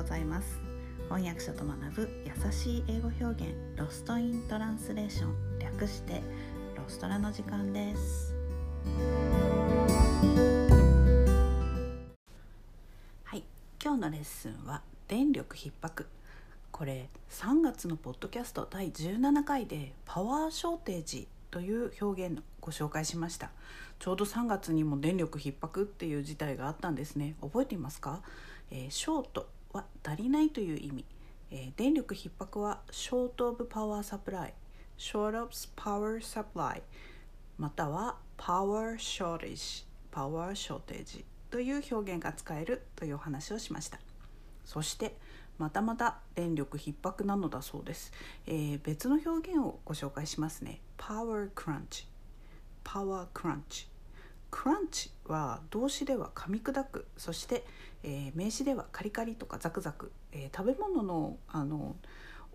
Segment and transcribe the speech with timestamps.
[0.00, 0.58] ございます。
[1.10, 5.58] 翻訳者と学ぶ優しい英語表現ロストイントランスレーション。
[5.58, 6.22] 略して
[6.74, 8.34] ロストラの時間です。
[13.24, 13.44] はい
[13.84, 16.06] 今日のレッスンは電力逼迫。
[16.70, 23.50] これ3月のポッドキャスト第17回でパワーショーテージという表現をご紹介しました。
[23.98, 27.34] ちょうど3月にも電力逼迫っていう事態があったんですね。
[27.42, 28.22] 覚えていますか、
[28.70, 31.04] えー、ショートは足りないという意味、
[31.50, 34.54] えー、電力逼迫はショートオブパワーサプライ。
[34.98, 36.82] Short of power supply
[37.56, 43.98] または power shortage power shortage という表現が使えるというお話をしました。
[44.64, 45.16] そして
[45.58, 48.12] またまた電力逼迫なのだそうです、
[48.46, 50.80] えー、別の表現をご紹介しますね。
[50.96, 52.06] power crunch
[52.84, 53.89] power crunch
[54.50, 57.06] クランチは動詞では噛み砕く。
[57.16, 57.64] そして、
[58.02, 61.96] えー、名詞ではカリカリとかザクザク、えー、食べ物のあの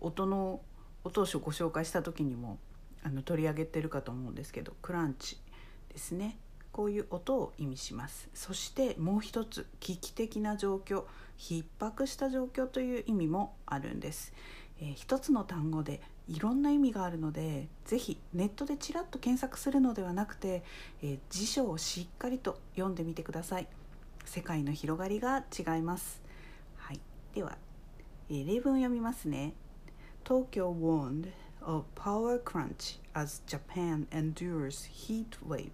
[0.00, 0.60] 音の
[1.04, 2.58] 音をご紹介した時にも
[3.02, 5.38] あの取り上げてるかと思うんですけどクランチ
[5.88, 6.38] ですね。
[6.72, 8.28] こういう音を意味します。
[8.34, 11.04] そしてもう一つ危機的な状況
[11.38, 14.32] 逼迫した状況という意味もあるんです、
[14.80, 20.64] えー、一つの単語でいろんな意味があるので是非ネットでちらっと検索するのではなくて、
[21.02, 23.68] えー、辞書をしっかりと読んでみてください。
[24.24, 26.20] 世界の広がりが違います、
[26.76, 27.00] はい、
[27.32, 27.56] では、
[28.28, 29.54] えー、例文を読みますね。
[30.24, 31.30] Tokyo warned
[31.62, 35.70] of power crunch as Japan endures heat wave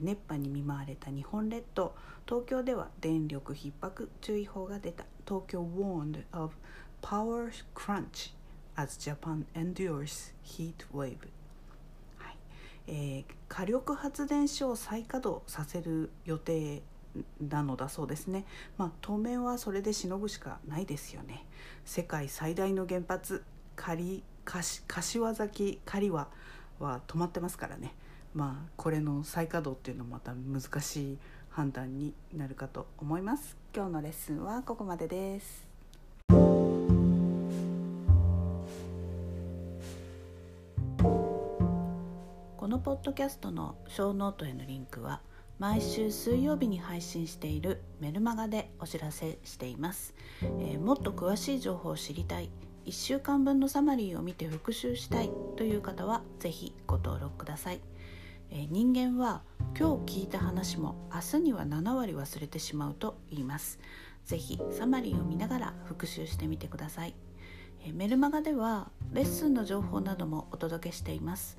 [0.00, 1.94] 熱波に見舞われた日本列島。
[2.26, 5.04] 東京では電力逼迫注意報が出た。
[5.24, 6.54] 東京 warned of
[7.00, 8.32] power crunch
[8.76, 11.18] as Japan endures heat wave、
[12.16, 12.36] はい。
[12.86, 16.82] えー、火力発電所を再稼働させる予定
[17.40, 18.46] なのだそうですね、
[18.78, 21.46] まあ、当面はそれでしのぐしかないですよね。
[21.84, 23.44] 世界最大の原発
[23.76, 26.28] 仮柏崎刈羽
[26.78, 27.94] は止まってますからね。
[28.34, 31.18] まあこれの再稼働っていうのもまた難しい
[31.50, 33.56] 判断になるかと思います。
[33.74, 35.71] 今日のレッスンはここまでです。
[42.72, 45.20] のポッドキャストのショーノートへのリンクは
[45.58, 52.48] 毎週水曜日に配信しているメルマガでお知らせしています、えー、もっと詳しい情報を知りたい。
[52.86, 57.80] 1週間分のサマリーを見て復習したいという方は是非ご登録ください、
[58.50, 59.42] えー、人間は
[59.78, 63.80] 今日聞いた話も明日には7割忘れてしまうと言います。
[64.24, 67.14] 是非サマリーを見ながら復習してみてください。
[67.92, 71.58] メルマガではレッスンの情報などもお届けしています。